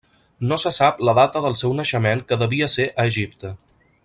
No 0.51 0.55
se 0.61 0.71
sap 0.77 1.03
la 1.09 1.15
data 1.19 1.43
del 1.45 1.57
seu 1.61 1.77
naixement 1.81 2.27
que 2.33 2.41
devia 2.45 2.71
ser 2.79 2.89
a 2.89 3.07
Egipte. 3.15 3.55